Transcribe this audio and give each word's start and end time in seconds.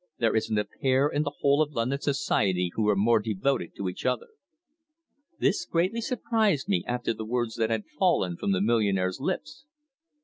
"There 0.17 0.35
isn't 0.35 0.57
a 0.57 0.65
pair 0.81 1.07
in 1.09 1.21
the 1.21 1.33
whole 1.41 1.61
of 1.61 1.73
London 1.73 2.01
Society 2.01 2.71
who 2.73 2.89
are 2.89 2.95
more 2.95 3.19
devoted 3.19 3.75
to 3.75 3.87
each 3.87 4.03
other." 4.03 4.29
This 5.37 5.63
greatly 5.67 6.01
surprised 6.01 6.67
me 6.67 6.83
after 6.87 7.13
the 7.13 7.23
words 7.23 7.55
that 7.57 7.69
had 7.69 7.85
fallen 7.99 8.35
from 8.35 8.51
the 8.51 8.61
millionaire's 8.61 9.19
lips. 9.19 9.65